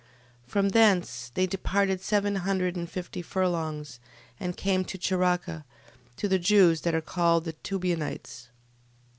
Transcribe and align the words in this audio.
12:17. 0.47 0.49
From 0.51 0.69
thence 0.69 1.31
they 1.35 1.45
departed 1.45 2.01
seven 2.01 2.37
hundred 2.37 2.75
and 2.75 2.89
fifty 2.89 3.21
furlongs, 3.21 3.99
and 4.39 4.57
came 4.57 4.83
to 4.83 4.97
Characa, 4.97 5.63
to 6.17 6.27
the 6.27 6.39
Jews 6.39 6.81
that 6.81 6.95
are 6.95 7.01
called 7.01 7.45
Tubianites. 7.61 8.47